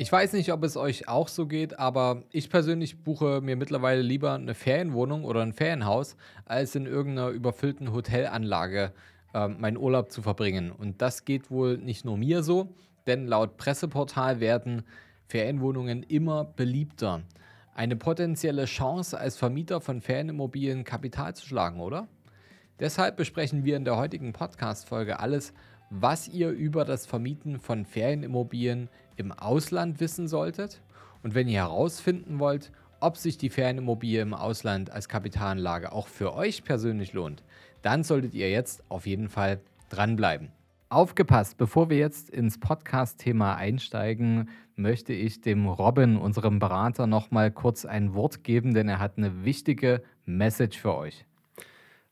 [0.00, 4.00] Ich weiß nicht, ob es euch auch so geht, aber ich persönlich buche mir mittlerweile
[4.00, 8.94] lieber eine Ferienwohnung oder ein Ferienhaus, als in irgendeiner überfüllten Hotelanlage
[9.34, 10.72] äh, meinen Urlaub zu verbringen.
[10.72, 12.74] Und das geht wohl nicht nur mir so,
[13.06, 14.84] denn laut Presseportal werden
[15.28, 17.20] Ferienwohnungen immer beliebter.
[17.74, 22.08] Eine potenzielle Chance als Vermieter von Ferienimmobilien Kapital zu schlagen, oder?
[22.78, 25.52] Deshalb besprechen wir in der heutigen Podcast-Folge alles,
[25.90, 30.80] was ihr über das Vermieten von Ferienimmobilien im Ausland wissen solltet.
[31.22, 32.70] Und wenn ihr herausfinden wollt,
[33.00, 37.42] ob sich die Ferienimmobilie im Ausland als Kapitalanlage auch für euch persönlich lohnt,
[37.82, 40.52] dann solltet ihr jetzt auf jeden Fall dranbleiben.
[40.90, 47.84] Aufgepasst, bevor wir jetzt ins Podcast-Thema einsteigen, möchte ich dem Robin, unserem Berater, nochmal kurz
[47.84, 51.24] ein Wort geben, denn er hat eine wichtige Message für euch.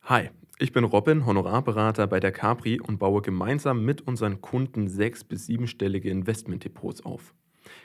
[0.03, 0.31] Hi,
[0.61, 5.47] ich bin Robin, Honorarberater bei der Capri und baue gemeinsam mit unseren Kunden sechs- bis
[5.47, 7.33] siebenstellige Investmentdepots auf.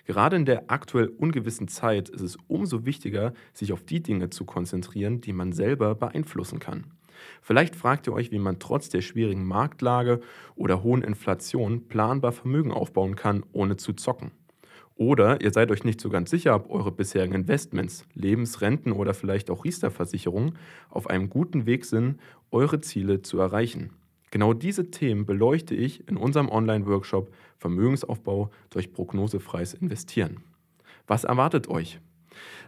[0.05, 4.45] Gerade in der aktuell ungewissen Zeit ist es umso wichtiger, sich auf die Dinge zu
[4.45, 6.85] konzentrieren, die man selber beeinflussen kann.
[7.41, 10.21] Vielleicht fragt ihr euch, wie man trotz der schwierigen Marktlage
[10.55, 14.31] oder hohen Inflation planbar Vermögen aufbauen kann, ohne zu zocken.
[14.95, 19.49] Oder ihr seid euch nicht so ganz sicher, ob eure bisherigen Investments, Lebensrenten oder vielleicht
[19.49, 20.57] auch Riester-Versicherungen
[20.89, 22.19] auf einem guten Weg sind,
[22.51, 23.91] eure Ziele zu erreichen.
[24.29, 30.41] Genau diese Themen beleuchte ich in unserem Online-Workshop Vermögensaufbau durch prognosefreies Investieren.
[31.07, 31.99] Was erwartet euch?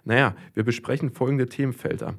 [0.04, 2.16] Naja, wir besprechen folgende Themenfelder.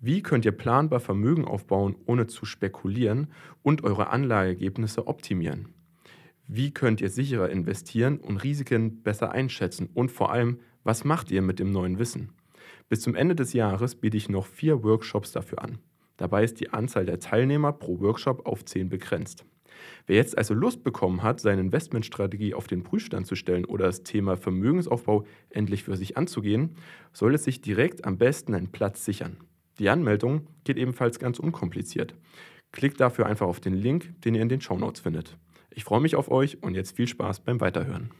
[0.00, 3.28] Wie könnt ihr planbar Vermögen aufbauen, ohne zu spekulieren
[3.62, 5.68] und eure Anlageergebnisse optimieren?
[6.50, 9.90] Wie könnt ihr sicherer investieren und Risiken besser einschätzen?
[9.92, 12.32] Und vor allem, was macht ihr mit dem neuen Wissen?
[12.88, 15.76] Bis zum Ende des Jahres biete ich noch vier Workshops dafür an.
[16.16, 19.44] Dabei ist die Anzahl der Teilnehmer pro Workshop auf zehn begrenzt.
[20.06, 24.02] Wer jetzt also Lust bekommen hat, seine Investmentstrategie auf den Prüfstand zu stellen oder das
[24.02, 26.76] Thema Vermögensaufbau endlich für sich anzugehen,
[27.12, 29.36] soll es sich direkt am besten einen Platz sichern.
[29.78, 32.14] Die Anmeldung geht ebenfalls ganz unkompliziert.
[32.72, 35.36] Klickt dafür einfach auf den Link, den ihr in den Show Notes findet.
[35.78, 38.10] Ich freue mich auf euch und jetzt viel Spaß beim Weiterhören.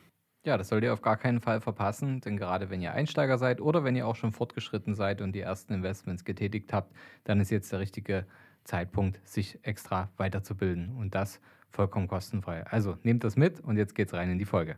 [0.47, 3.61] Ja, das solltet ihr auf gar keinen Fall verpassen, denn gerade wenn ihr Einsteiger seid
[3.61, 7.51] oder wenn ihr auch schon fortgeschritten seid und die ersten Investments getätigt habt, dann ist
[7.51, 8.27] jetzt der richtige
[8.63, 12.65] Zeitpunkt, sich extra weiterzubilden und das vollkommen kostenfrei.
[12.65, 14.77] Also nehmt das mit und jetzt geht's rein in die Folge.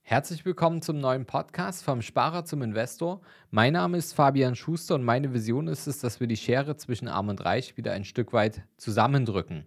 [0.00, 3.20] Herzlich willkommen zum neuen Podcast vom Sparer zum Investor.
[3.50, 7.08] Mein Name ist Fabian Schuster und meine Vision ist es, dass wir die Schere zwischen
[7.08, 9.66] Arm und Reich wieder ein Stück weit zusammendrücken.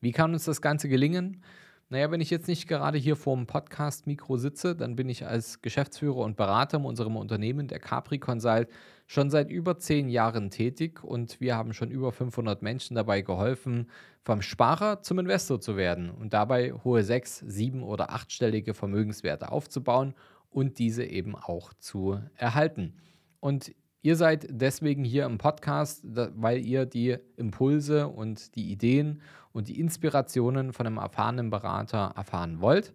[0.00, 1.42] Wie kann uns das Ganze gelingen?
[1.88, 5.62] Naja, wenn ich jetzt nicht gerade hier vor dem Podcast-Mikro sitze, dann bin ich als
[5.62, 8.68] Geschäftsführer und Berater in unserem Unternehmen, der Capri Consult,
[9.06, 13.88] schon seit über zehn Jahren tätig und wir haben schon über 500 Menschen dabei geholfen,
[14.24, 20.14] vom Sparer zum Investor zu werden und dabei hohe sechs-, sieben- oder achtstellige Vermögenswerte aufzubauen
[20.50, 22.94] und diese eben auch zu erhalten.
[23.38, 29.20] Und Ihr seid deswegen hier im Podcast, weil ihr die Impulse und die Ideen
[29.52, 32.92] und die Inspirationen von einem erfahrenen Berater erfahren wollt.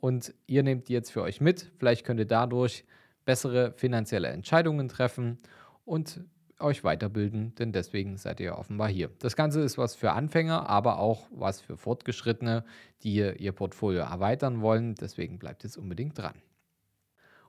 [0.00, 1.70] Und ihr nehmt die jetzt für euch mit.
[1.78, 2.84] Vielleicht könnt ihr dadurch
[3.24, 5.38] bessere finanzielle Entscheidungen treffen
[5.84, 6.20] und
[6.60, 9.10] euch weiterbilden, denn deswegen seid ihr offenbar hier.
[9.18, 12.64] Das Ganze ist was für Anfänger, aber auch was für Fortgeschrittene,
[13.02, 14.94] die ihr Portfolio erweitern wollen.
[14.94, 16.34] Deswegen bleibt jetzt unbedingt dran.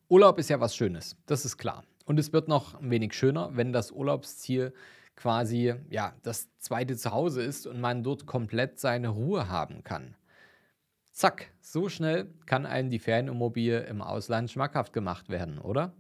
[0.10, 1.84] Urlaub ist ja was Schönes, das ist klar.
[2.06, 4.74] Und es wird noch ein wenig schöner, wenn das Urlaubsziel
[5.16, 10.16] quasi ja, das zweite Zuhause ist und man dort komplett seine Ruhe haben kann.
[11.12, 15.94] Zack, so schnell kann einem die Ferienimmobilie im Ausland schmackhaft gemacht werden, oder?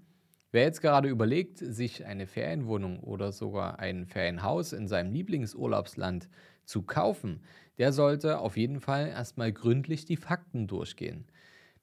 [0.52, 6.30] Wer jetzt gerade überlegt, sich eine Ferienwohnung oder sogar ein Ferienhaus in seinem Lieblingsurlaubsland
[6.66, 7.42] zu kaufen,
[7.78, 11.26] der sollte auf jeden Fall erstmal gründlich die Fakten durchgehen.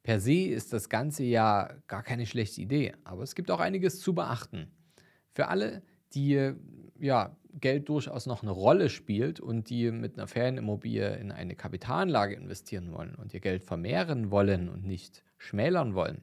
[0.02, 4.00] Per se ist das Ganze ja gar keine schlechte Idee, aber es gibt auch einiges
[4.00, 4.70] zu beachten.
[5.30, 5.82] Für alle,
[6.14, 6.54] die
[6.98, 12.34] ja, Geld durchaus noch eine Rolle spielt und die mit einer Ferienimmobilie in eine Kapitalanlage
[12.34, 16.22] investieren wollen und ihr Geld vermehren wollen und nicht schmälern wollen,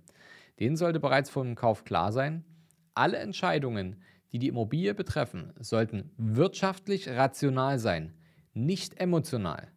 [0.59, 2.43] denen sollte bereits vor dem Kauf klar sein,
[2.93, 4.01] alle Entscheidungen,
[4.31, 8.13] die die Immobilie betreffen, sollten wirtschaftlich rational sein,
[8.53, 9.71] nicht emotional.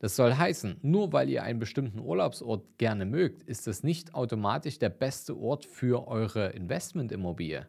[0.00, 4.78] Das soll heißen, nur weil ihr einen bestimmten Urlaubsort gerne mögt, ist es nicht automatisch
[4.78, 7.66] der beste Ort für eure Investmentimmobilie.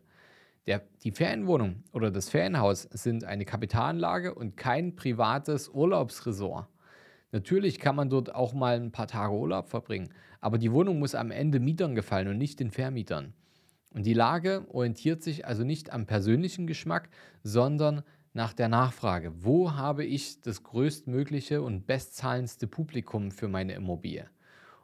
[0.65, 6.67] Der, die Ferienwohnung oder das Ferienhaus sind eine Kapitalanlage und kein privates Urlaubsresort.
[7.33, 11.15] Natürlich kann man dort auch mal ein paar Tage Urlaub verbringen, aber die Wohnung muss
[11.15, 13.33] am Ende Mietern gefallen und nicht den Vermietern.
[13.93, 17.09] Und die Lage orientiert sich also nicht am persönlichen Geschmack,
[17.43, 19.33] sondern nach der Nachfrage.
[19.43, 24.29] Wo habe ich das größtmögliche und bestzahlendste Publikum für meine Immobilie?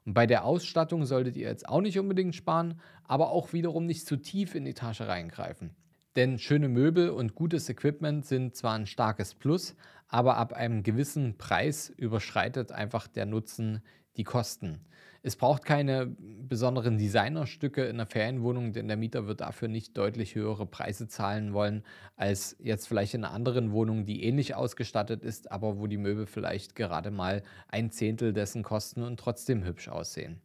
[0.06, 4.06] Und bei der Ausstattung solltet ihr jetzt auch nicht unbedingt sparen, aber auch wiederum nicht
[4.06, 5.76] zu tief in die Tasche reingreifen.
[6.16, 9.76] Denn schöne Möbel und gutes Equipment sind zwar ein starkes Plus,
[10.08, 13.82] aber ab einem gewissen Preis überschreitet einfach der Nutzen
[14.16, 14.80] die Kosten.
[15.24, 16.16] Es braucht keine
[16.48, 21.54] besonderen Designerstücke in der Ferienwohnung, denn der Mieter wird dafür nicht deutlich höhere Preise zahlen
[21.54, 21.84] wollen
[22.16, 26.26] als jetzt vielleicht in einer anderen Wohnung, die ähnlich ausgestattet ist, aber wo die Möbel
[26.26, 30.42] vielleicht gerade mal ein Zehntel dessen kosten und trotzdem hübsch aussehen.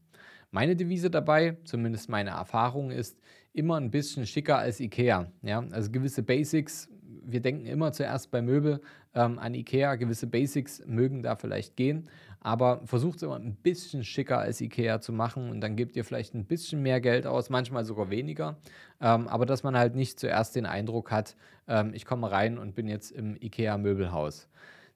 [0.50, 3.18] Meine Devise dabei, zumindest meine Erfahrung, ist
[3.54, 5.32] immer ein bisschen schicker als IKEA.
[5.42, 5.64] Ja?
[5.70, 6.88] Also gewisse Basics
[7.24, 8.80] wir denken immer zuerst bei Möbel
[9.14, 9.96] ähm, an Ikea.
[9.96, 12.08] Gewisse Basics mögen da vielleicht gehen,
[12.40, 16.04] aber versucht es immer ein bisschen schicker als Ikea zu machen und dann gebt ihr
[16.04, 18.56] vielleicht ein bisschen mehr Geld aus, manchmal sogar weniger.
[19.00, 21.36] Ähm, aber dass man halt nicht zuerst den Eindruck hat,
[21.68, 24.48] ähm, ich komme rein und bin jetzt im Ikea-Möbelhaus.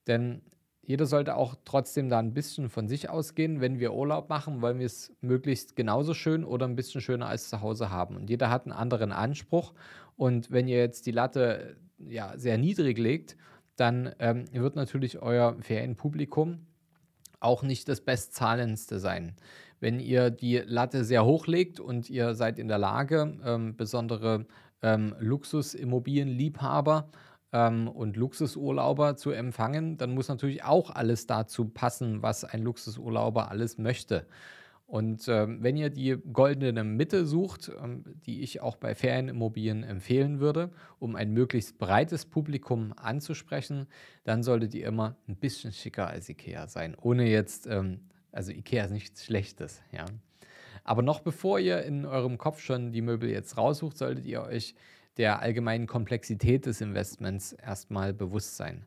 [0.06, 0.42] Denn
[0.86, 3.60] jeder sollte auch trotzdem da ein bisschen von sich ausgehen.
[3.60, 7.48] Wenn wir Urlaub machen, wollen wir es möglichst genauso schön oder ein bisschen schöner als
[7.48, 8.14] zu Hause haben.
[8.14, 9.74] Und jeder hat einen anderen Anspruch.
[10.16, 13.36] Und wenn ihr jetzt die Latte ja, sehr niedrig legt,
[13.76, 16.66] dann ähm, wird natürlich euer Ferienpublikum
[17.40, 19.36] auch nicht das bestzahlendste sein.
[19.80, 24.46] Wenn ihr die Latte sehr hoch legt und ihr seid in der Lage, ähm, besondere
[24.82, 27.10] ähm, Luxusimmobilienliebhaber
[27.52, 33.50] ähm, und Luxusurlauber zu empfangen, dann muss natürlich auch alles dazu passen, was ein Luxusurlauber
[33.50, 34.26] alles möchte.
[34.86, 40.38] Und ähm, wenn ihr die goldene Mitte sucht, ähm, die ich auch bei Ferienimmobilien empfehlen
[40.38, 43.88] würde, um ein möglichst breites Publikum anzusprechen,
[44.22, 46.96] dann solltet ihr immer ein bisschen schicker als IKEA sein.
[47.00, 48.00] Ohne jetzt, ähm,
[48.30, 50.04] also IKEA ist nichts Schlechtes, ja.
[50.84, 54.76] Aber noch bevor ihr in eurem Kopf schon die Möbel jetzt raussucht, solltet ihr euch
[55.16, 58.86] der allgemeinen Komplexität des Investments erstmal bewusst sein.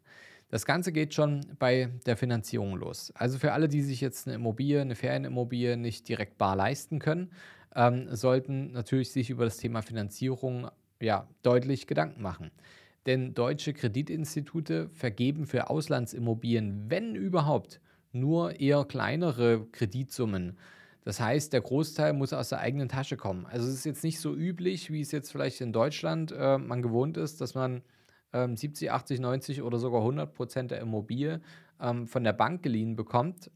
[0.50, 3.12] Das Ganze geht schon bei der Finanzierung los.
[3.16, 7.32] Also für alle, die sich jetzt eine Immobilie, eine Ferienimmobilie nicht direkt bar leisten können,
[7.76, 10.70] ähm, sollten natürlich sich über das Thema Finanzierung
[11.00, 12.52] ja, deutlich Gedanken machen.
[13.06, 17.80] Denn deutsche Kreditinstitute vergeben für Auslandsimmobilien, wenn überhaupt,
[18.12, 20.58] nur eher kleinere Kreditsummen.
[21.04, 23.46] Das heißt, der Großteil muss aus der eigenen Tasche kommen.
[23.46, 26.82] Also es ist jetzt nicht so üblich, wie es jetzt vielleicht in Deutschland äh, man
[26.82, 27.84] gewohnt ist, dass man
[28.32, 31.42] 70, 80, 90 oder sogar 100 Prozent der Immobilie
[31.82, 33.50] ähm, von der Bank geliehen bekommt,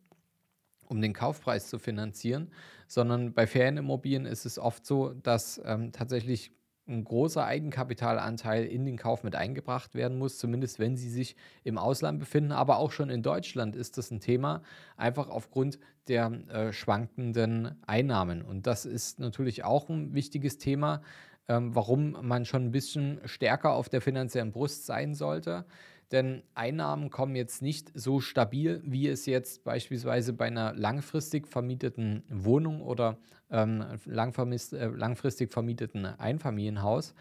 [0.88, 2.52] um den Kaufpreis zu finanzieren,
[2.88, 6.52] sondern bei Ferienimmobilien ist es oft so, dass ähm, tatsächlich
[6.88, 11.78] ein großer Eigenkapitalanteil in den Kauf mit eingebracht werden muss, zumindest wenn sie sich im
[11.78, 12.52] Ausland befinden.
[12.52, 14.64] Aber auch schon in Deutschland ist das ein Thema,
[14.98, 15.80] einfach aufgrund
[16.10, 18.42] der äh, schwankenden Einnahmen.
[18.42, 21.02] Und das ist natürlich auch ein wichtiges Thema,
[21.48, 25.66] ähm, warum man schon ein bisschen stärker auf der finanziellen Brust sein sollte.
[26.12, 32.24] Denn Einnahmen kommen jetzt nicht so stabil, wie es jetzt beispielsweise bei einer langfristig vermieteten
[32.30, 33.18] Wohnung oder
[33.50, 37.16] ähm, äh, langfristig vermieteten Einfamilienhaus,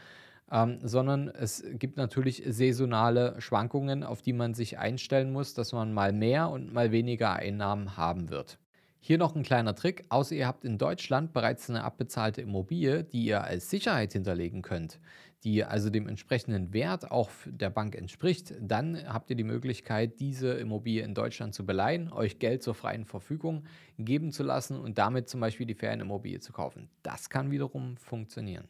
[0.51, 5.95] ähm, sondern es gibt natürlich saisonale Schwankungen, auf die man sich einstellen muss, dass man
[5.95, 8.59] mal mehr und mal weniger Einnahmen haben wird.
[9.05, 13.25] Hier noch ein kleiner Trick, außer ihr habt in Deutschland bereits eine abbezahlte Immobilie, die
[13.25, 15.01] ihr als Sicherheit hinterlegen könnt,
[15.43, 20.53] die also dem entsprechenden Wert auch der Bank entspricht, dann habt ihr die Möglichkeit, diese
[20.53, 23.65] Immobilie in Deutschland zu beleihen, euch Geld zur freien Verfügung
[23.99, 26.89] geben zu lassen und damit zum Beispiel die Ferienimmobilie zu kaufen.
[27.03, 28.69] Das kann wiederum funktionieren.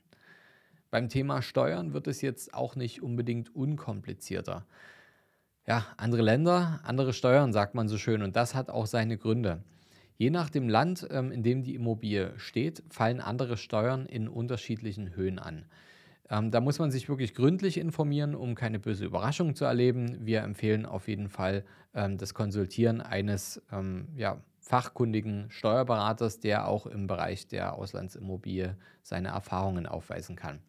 [0.91, 4.65] Beim Thema Steuern wird es jetzt auch nicht unbedingt unkomplizierter.
[5.67, 9.63] Ja, andere Länder, andere Steuern, sagt man so schön, und das hat auch seine Gründe.
[10.17, 15.17] Je nach dem Land, ähm, in dem die Immobilie steht, fallen andere Steuern in unterschiedlichen
[15.17, 15.65] Höhen an.
[16.31, 20.25] Ähm, da muss man sich wirklich gründlich informieren, um keine böse Überraschung zu erleben.
[20.25, 21.65] Wir empfehlen auf jeden Fall
[21.95, 23.61] ähm, das Konsultieren eines
[24.17, 30.61] ja, fachkundigen Steuerberaters, der auch im Bereich der Auslandsimmobilie seine Erfahrungen aufweisen kann.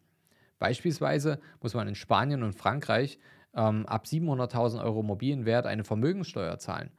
[0.58, 3.18] Beispielsweise muss man in Spanien und Frankreich
[3.52, 6.90] ab 700.000 Euro Immobilienwert eine Vermögenssteuer zahlen.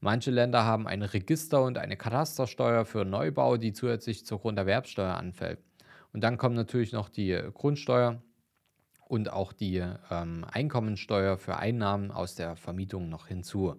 [0.00, 5.58] Manche Länder haben ein Register und eine Katastersteuer für Neubau, die zusätzlich zur Grunderwerbsteuer anfällt.
[6.12, 8.22] Und dann kommt natürlich noch die Grundsteuer
[9.08, 13.76] und auch die ähm, Einkommensteuer für Einnahmen aus der Vermietung noch hinzu.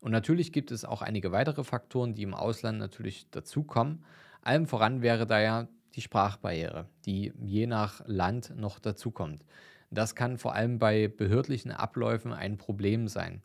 [0.00, 4.04] Und natürlich gibt es auch einige weitere Faktoren, die im Ausland natürlich dazukommen.
[4.42, 9.44] Allem voran wäre da ja die Sprachbarriere, die je nach Land noch dazukommt.
[9.90, 13.42] Das kann vor allem bei behördlichen Abläufen ein Problem sein.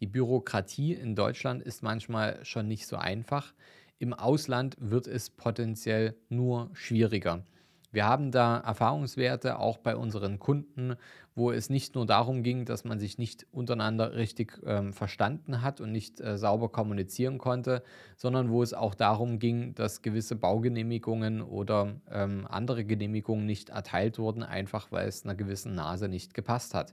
[0.00, 3.54] Die Bürokratie in Deutschland ist manchmal schon nicht so einfach.
[3.98, 7.44] Im Ausland wird es potenziell nur schwieriger.
[7.92, 10.96] Wir haben da Erfahrungswerte auch bei unseren Kunden,
[11.34, 15.80] wo es nicht nur darum ging, dass man sich nicht untereinander richtig ähm, verstanden hat
[15.80, 17.82] und nicht äh, sauber kommunizieren konnte,
[18.18, 24.18] sondern wo es auch darum ging, dass gewisse Baugenehmigungen oder ähm, andere Genehmigungen nicht erteilt
[24.18, 26.92] wurden, einfach weil es einer gewissen Nase nicht gepasst hat.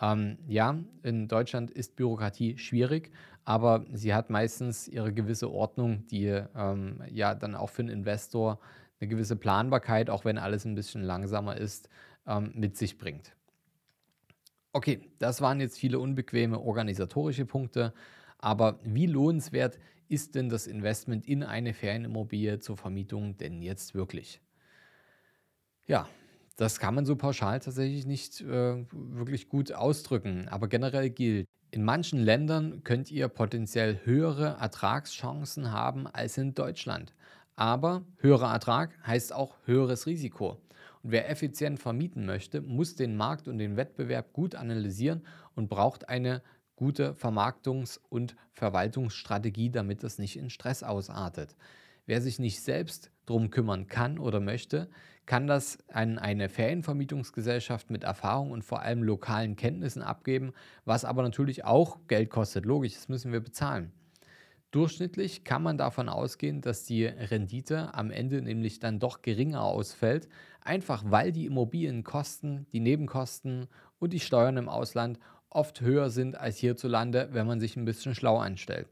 [0.00, 3.10] Ähm, ja, in Deutschland ist Bürokratie schwierig,
[3.44, 8.58] aber sie hat meistens ihre gewisse Ordnung, die ähm, ja dann auch für einen Investor
[9.00, 11.88] eine gewisse Planbarkeit, auch wenn alles ein bisschen langsamer ist,
[12.26, 13.34] ähm, mit sich bringt.
[14.72, 17.94] Okay, das waren jetzt viele unbequeme organisatorische Punkte,
[18.38, 24.40] aber wie lohnenswert ist denn das Investment in eine Ferienimmobilie zur Vermietung denn jetzt wirklich?
[25.86, 26.08] Ja,
[26.56, 31.84] das kann man so pauschal tatsächlich nicht äh, wirklich gut ausdrücken, aber generell gilt, in
[31.84, 37.14] manchen Ländern könnt ihr potenziell höhere Ertragschancen haben als in Deutschland.
[37.56, 40.60] Aber höherer Ertrag heißt auch höheres Risiko.
[41.02, 46.08] Und wer effizient vermieten möchte, muss den Markt und den Wettbewerb gut analysieren und braucht
[46.08, 46.42] eine
[46.76, 51.56] gute Vermarktungs- und Verwaltungsstrategie, damit das nicht in Stress ausartet.
[52.06, 54.88] Wer sich nicht selbst darum kümmern kann oder möchte,
[55.26, 60.52] kann das an eine Ferienvermietungsgesellschaft mit Erfahrung und vor allem lokalen Kenntnissen abgeben,
[60.84, 62.64] was aber natürlich auch Geld kostet.
[62.64, 63.90] Logisch, das müssen wir bezahlen.
[64.70, 70.28] Durchschnittlich kann man davon ausgehen, dass die Rendite am Ende nämlich dann doch geringer ausfällt,
[70.60, 73.66] einfach weil die Immobilienkosten, die Nebenkosten
[73.98, 75.18] und die Steuern im Ausland
[75.50, 78.88] oft höher sind als hierzulande, wenn man sich ein bisschen schlau anstellt.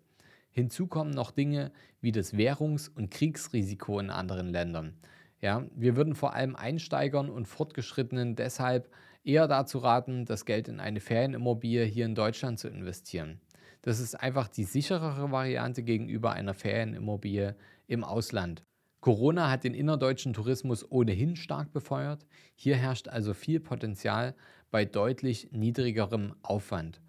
[0.55, 4.95] Hinzu kommen noch Dinge wie das Währungs- und Kriegsrisiko in anderen Ländern.
[5.41, 8.89] Ja, wir würden vor allem Einsteigern und Fortgeschrittenen deshalb
[9.25, 13.41] eher dazu raten, das Geld in eine Ferienimmobilie hier in Deutschland zu investieren.
[13.83, 17.57] Das ist einfach die sicherere Variante gegenüber einer Ferienimmobilie
[17.89, 18.63] im Ausland.
[19.01, 22.25] Corona hat den innerdeutschen Tourismus ohnehin stark befeuert.
[22.55, 24.37] Hier herrscht also viel Potenzial
[24.71, 27.03] bei deutlich niedrigerem Aufwand.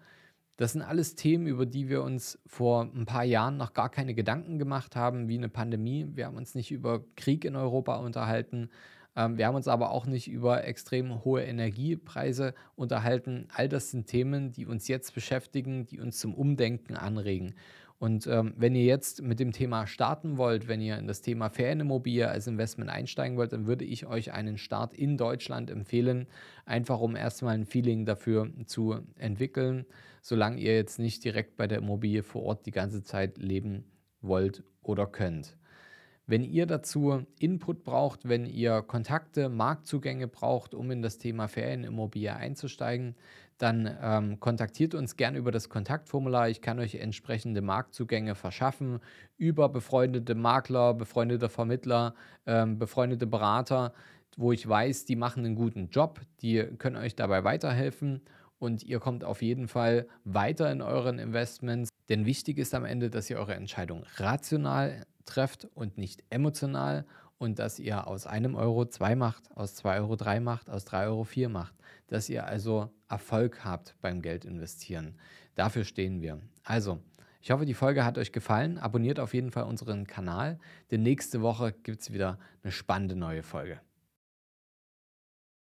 [0.56, 4.14] Das sind alles Themen, über die wir uns vor ein paar Jahren noch gar keine
[4.14, 6.06] Gedanken gemacht haben, wie eine Pandemie.
[6.14, 8.70] Wir haben uns nicht über Krieg in Europa unterhalten.
[9.16, 13.48] Ähm, wir haben uns aber auch nicht über extrem hohe Energiepreise unterhalten.
[13.52, 17.54] All das sind Themen, die uns jetzt beschäftigen, die uns zum Umdenken anregen.
[17.98, 21.48] Und ähm, wenn ihr jetzt mit dem Thema starten wollt, wenn ihr in das Thema
[21.48, 26.26] Ferienimmobilie als Investment einsteigen wollt, dann würde ich euch einen Start in Deutschland empfehlen,
[26.66, 29.86] einfach um erstmal ein Feeling dafür zu entwickeln,
[30.20, 33.84] solange ihr jetzt nicht direkt bei der Immobilie vor Ort die ganze Zeit leben
[34.20, 35.56] wollt oder könnt.
[36.28, 42.34] Wenn ihr dazu Input braucht, wenn ihr Kontakte, Marktzugänge braucht, um in das Thema Ferienimmobilie
[42.34, 43.14] einzusteigen,
[43.58, 46.48] dann ähm, kontaktiert uns gerne über das Kontaktformular.
[46.48, 48.98] Ich kann euch entsprechende Marktzugänge verschaffen
[49.36, 52.14] über befreundete Makler, befreundete Vermittler,
[52.44, 53.94] ähm, befreundete Berater,
[54.36, 58.20] wo ich weiß, die machen einen guten Job, die können euch dabei weiterhelfen
[58.58, 61.88] und ihr kommt auf jeden Fall weiter in euren Investments.
[62.08, 67.04] Denn wichtig ist am Ende, dass ihr eure Entscheidung rational trefft und nicht emotional
[67.38, 71.06] und dass ihr aus einem Euro zwei macht, aus zwei Euro drei macht, aus drei
[71.06, 71.74] Euro vier macht.
[72.08, 75.16] Dass ihr also Erfolg habt beim Geld investieren.
[75.54, 76.40] Dafür stehen wir.
[76.62, 77.00] Also,
[77.42, 78.78] ich hoffe, die Folge hat euch gefallen.
[78.78, 80.58] Abonniert auf jeden Fall unseren Kanal,
[80.90, 83.80] denn nächste Woche gibt es wieder eine spannende neue Folge.